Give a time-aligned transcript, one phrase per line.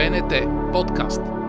[0.00, 1.39] БНТ подкаст.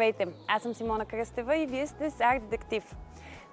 [0.00, 2.96] Здравейте, аз съм Симона Кръстева и вие сте с Арт Детектив.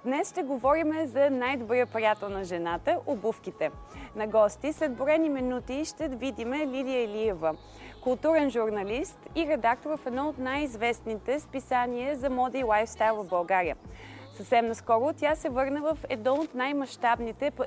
[0.04, 3.70] Днес ще говорим за най-добрия приятел на жената– обувките.
[4.16, 7.56] На гости след борени минути ще видим Лилия Илиева,
[8.02, 13.76] културен журналист и редактор в едно от най-известните списания за мода и лайфстайл в България.
[14.38, 16.50] Съвсем наскоро тя се върна в един от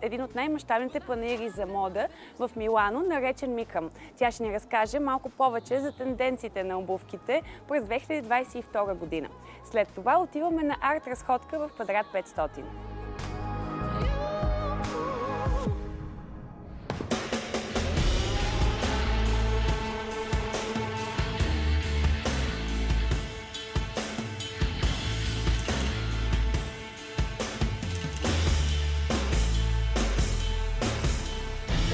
[0.01, 2.07] един от най-мащабните панери за мода
[2.39, 3.89] в Милано, наречен Микъм.
[4.17, 9.29] Тя ще ни разкаже малко повече за тенденциите на обувките през 2022 година.
[9.63, 12.90] След това отиваме на арт-разходка в квадрат 500.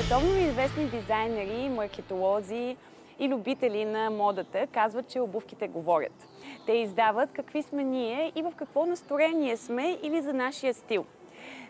[0.07, 2.77] Световно известни дизайнери, маркетолози
[3.19, 6.27] и любители на модата казват, че обувките говорят.
[6.65, 11.05] Те издават какви сме ние и в какво настроение сме или за нашия стил–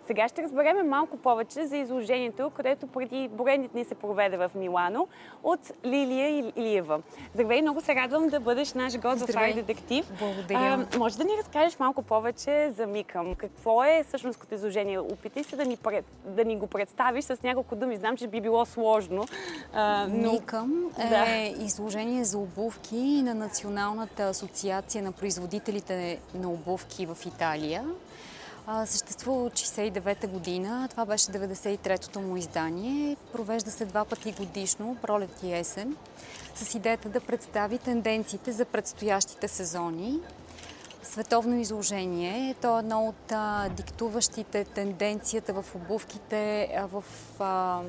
[0.08, 5.08] сега ще разберем малко повече за изложението, където преди броени дни се проведе в Милано
[5.44, 7.02] от Лилия Илиева.
[7.34, 10.12] Здравей, много се радвам да бъдеш наш гост в Ай Детектив.
[10.20, 10.88] Благодаря.
[10.94, 13.36] А, може да ни разкажеш малко повече за Микъм?
[13.36, 15.00] Какво е всъщност като изложение?
[15.00, 17.98] Опитай се да ни, пред, да ни го представиш с няколко думи.
[17.98, 19.26] Знам, че би било сложно.
[19.74, 20.32] А, но...
[20.32, 21.64] Микъм е да.
[21.64, 27.86] изложение за обувки на Националната асоциация на производителите на обувки в Италия
[28.86, 30.88] съществува от 69-та година.
[30.92, 33.18] Това беше 93-то му издание.
[33.34, 35.96] Провежда се два пъти годишно, пролет и есен,
[36.56, 40.20] с идеята да представи тенденциите за предстоящите сезони.
[41.04, 42.56] Световно изложение.
[42.62, 47.04] То е едно от а, диктуващите тенденцията в обувките а, в
[47.40, 47.82] а,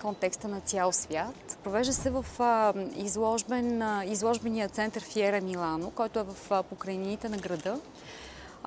[0.00, 1.58] контекста на цял свят.
[1.64, 2.26] Провежда се в
[2.96, 7.80] изложбен, изложбения център Фиера Милано, който е в покрайнините на града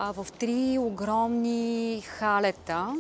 [0.01, 2.95] а, в три огромни халета.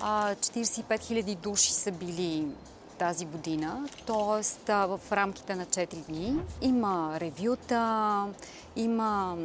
[0.00, 2.46] А, 45 000 души са били
[2.98, 4.72] тази година, т.е.
[4.72, 6.36] в рамките на 4 дни.
[6.60, 8.26] Има ревюта,
[8.76, 9.36] има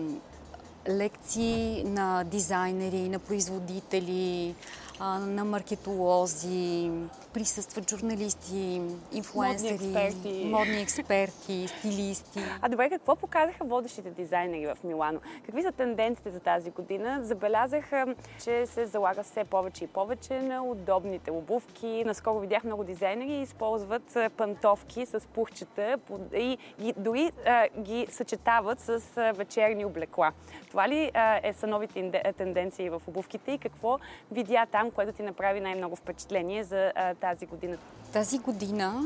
[0.89, 4.55] лекции на дизайнери, на производители,
[4.99, 6.91] на маркетолози,
[7.33, 8.81] присъстват журналисти,
[9.13, 12.39] инфлуенсери, модни експерти, модни експерти стилисти.
[12.61, 15.19] А добре, какво показаха водещите дизайнери в Милано?
[15.45, 17.19] Какви са тенденциите за тази година?
[17.21, 22.03] Забелязаха, че се залага все повече и повече на удобните обувки.
[22.05, 25.97] Наскоро видях много дизайнери използват пантовки с пухчета
[26.33, 26.57] и
[26.97, 27.31] дори
[27.79, 29.01] ги съчетават с
[29.35, 30.31] вечерни облекла.
[30.69, 31.11] Това ли
[31.43, 33.99] е, са новите тенденции в обувките и какво
[34.31, 37.77] видя там там, което ти направи най-много впечатление за а, тази година?
[38.13, 39.03] Тази година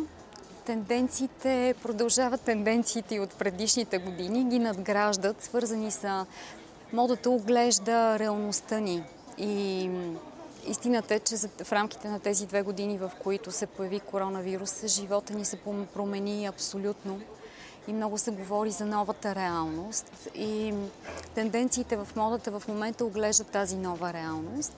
[0.66, 6.26] тенденциите продължават тенденциите от предишните години, ги надграждат, свързани са
[6.94, 9.04] модата оглежда реалността ни
[9.38, 9.90] и
[10.68, 15.34] Истината е, че в рамките на тези две години, в които се появи коронавирус, живота
[15.34, 15.58] ни се
[15.94, 17.22] промени абсолютно
[17.88, 20.30] и много се говори за новата реалност.
[20.36, 20.74] И
[21.36, 24.74] тенденциите в модата в момента оглеждат тази нова реалност.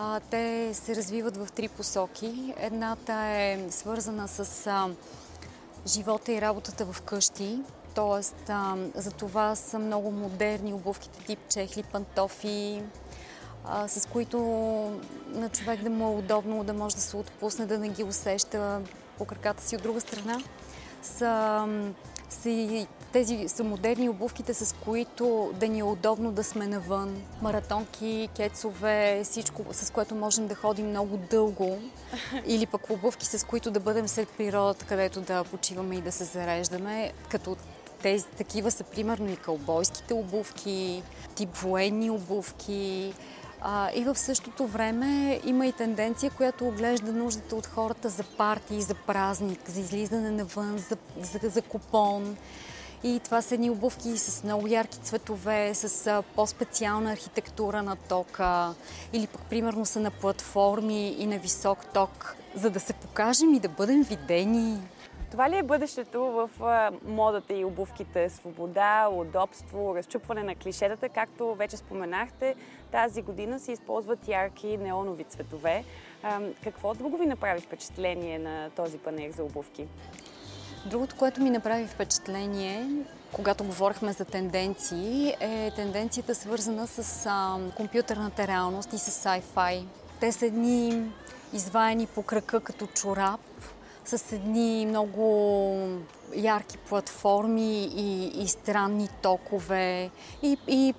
[0.00, 2.54] А, те се развиват в три посоки.
[2.56, 4.88] Едната е свързана с а,
[5.86, 7.58] живота и работата в къщи,
[7.94, 8.52] т.е.
[9.00, 12.82] за това са много модерни обувките тип чехли, пантофи,
[13.64, 14.38] а, с които
[15.28, 18.80] на човек да му е удобно, да може да се отпусне, да не ги усеща
[19.18, 19.76] по краката си.
[19.76, 20.40] От друга страна
[21.02, 21.66] са,
[22.30, 27.22] са и тези са модерни обувките, с които да ни е удобно да сме навън.
[27.42, 31.78] Маратонки, кецове, всичко, с което можем да ходим много дълго.
[32.46, 36.24] Или пък обувки, с които да бъдем след природата, където да почиваме и да се
[36.24, 37.12] зареждаме.
[37.28, 37.56] Като
[38.02, 41.02] тези такива са примерно и кълбойските обувки,
[41.34, 43.14] тип военни обувки.
[43.60, 48.82] А, и в същото време има и тенденция, която оглежда нуждата от хората за партии,
[48.82, 52.36] за празник, за излизане навън, за, за, за купон.
[53.04, 58.74] И това са едни обувки с много ярки цветове, с по-специална архитектура на тока
[59.12, 63.60] или пък примерно са на платформи и на висок ток, за да се покажем и
[63.60, 64.78] да бъдем видени.
[65.30, 66.50] Това ли е бъдещето в
[67.04, 68.30] модата и обувките?
[68.30, 72.54] Свобода, удобство, разчупване на клишетата, както вече споменахте,
[72.92, 75.84] тази година се използват ярки неонови цветове.
[76.64, 79.86] Какво друго ви направи впечатление на този панер за обувки?
[80.86, 82.88] Другото, което ми направи впечатление,
[83.32, 89.84] когато говорихме за тенденции, е тенденцията свързана с а, компютърната реалност и с sci-fi.
[90.20, 91.02] Те са едни
[91.52, 93.40] изваяни по крака като чорап,
[94.04, 95.88] с едни много
[96.34, 100.10] ярки платформи и, и странни токове
[100.42, 100.94] и, и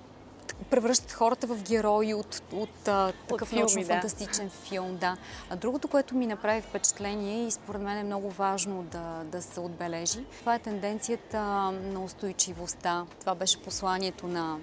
[0.70, 4.50] превръщат хората в герои от, от, от такъв научно-фантастичен да.
[4.50, 4.96] филм.
[4.96, 5.16] Да.
[5.50, 9.60] А другото, което ми направи впечатление и според мен е много важно да, да се
[9.60, 11.40] отбележи, това е тенденцията
[11.70, 13.06] на устойчивостта.
[13.20, 14.58] Това беше посланието на,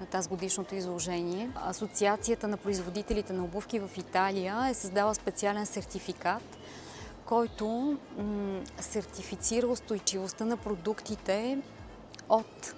[0.00, 1.50] на тази годишното изложение.
[1.54, 6.58] Асоциацията на производителите на обувки в Италия е създала специален сертификат,
[7.26, 7.96] който
[8.80, 11.58] сертифицира устойчивостта на продуктите
[12.28, 12.74] от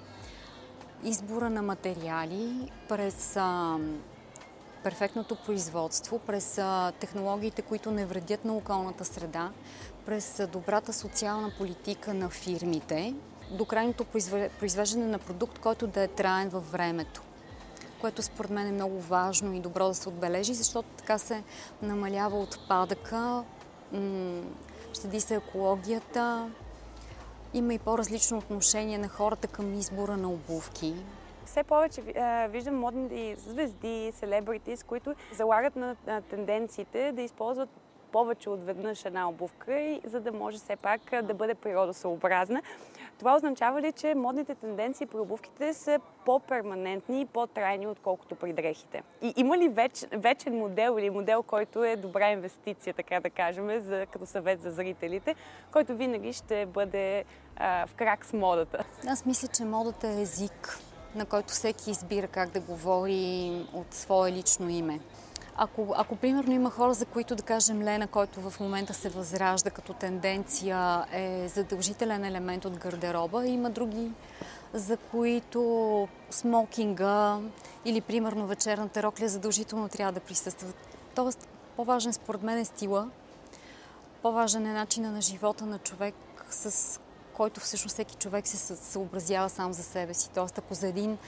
[1.04, 3.78] избора на материали през а,
[4.82, 9.50] перфектното производство, през а, технологиите, които не вредят на околната среда,
[10.06, 13.14] през а, добрата социална политика на фирмите,
[13.50, 14.04] до крайното
[14.58, 17.22] произвеждане на продукт, който да е траен във времето.
[18.00, 21.42] Което според мен е много важно и добро да се отбележи, защото така се
[21.82, 23.44] намалява отпадъка,
[24.92, 26.50] щеди се екологията,
[27.54, 30.94] има и по-различно отношение на хората към избора на обувки.
[31.44, 32.02] Все повече
[32.48, 35.96] виждам модни звезди, селебрити, с които залагат на,
[36.30, 37.68] тенденциите да използват
[38.12, 42.62] повече от веднъж една обувка, за да може все пак да бъде природосъобразна.
[43.18, 49.02] Това означава ли, че модните тенденции при обувките са по-перманентни и по-трайни, отколкото при дрехите?
[49.22, 53.80] И има ли веч, вечен модел или модел, който е добра инвестиция, така да кажем,
[53.80, 55.34] за, като съвет за зрителите,
[55.72, 57.24] който винаги ще бъде
[57.56, 58.84] а, в крак с модата?
[59.06, 60.78] Аз мисля, че модата е език,
[61.14, 65.00] на който всеки избира как да говори от свое лично име.
[65.62, 69.70] Ако, ако примерно има хора, за които да кажем Лена, който в момента се възражда
[69.70, 74.12] като тенденция, е задължителен елемент от гардероба, има други,
[74.74, 77.38] за които смокинга
[77.84, 80.76] или примерно вечерната рокля задължително трябва да присъстват.
[81.14, 83.10] Тоест, по-важен според мен е стила,
[84.22, 86.14] по-важен е начина на живота на човек,
[86.50, 87.00] с
[87.32, 90.30] който всъщност всеки човек се съобразява сам за себе си.
[90.34, 91.18] Тоест, ако за един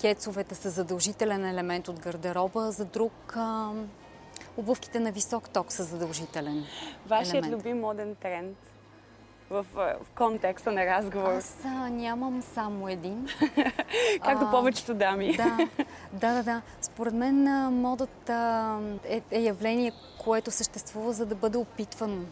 [0.00, 3.70] кецовете са задължителен елемент от гардероба, за друг а,
[4.56, 6.64] обувките на висок ток са задължителен
[7.06, 7.52] Вашият елемент.
[7.52, 8.56] любим моден тренд
[9.50, 11.32] в, в контекста на разговор?
[11.32, 13.28] Аз а, нямам само един.
[14.24, 15.36] Както а, повечето дами.
[15.36, 15.68] Да,
[16.12, 16.62] да, да, да.
[16.80, 19.92] Според мен модата е, е явление,
[20.24, 22.24] което съществува за да бъде опитвано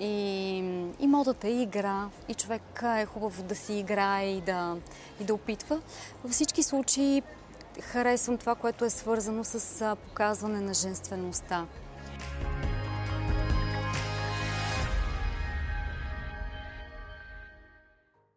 [0.00, 0.56] и,
[1.00, 4.76] и модата е игра, и човек е хубаво да си играе и да,
[5.20, 5.80] и да опитва.
[6.24, 7.22] Във всички случаи
[7.80, 11.66] харесвам това, което е свързано с показване на женствеността.